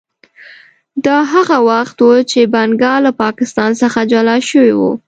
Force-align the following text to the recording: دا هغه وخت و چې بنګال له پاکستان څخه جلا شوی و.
دا 1.05 1.17
هغه 1.33 1.57
وخت 1.69 1.97
و 2.07 2.09
چې 2.31 2.39
بنګال 2.53 3.01
له 3.07 3.11
پاکستان 3.23 3.71
څخه 3.81 3.99
جلا 4.11 4.37
شوی 4.49 4.71
و. 4.77 4.81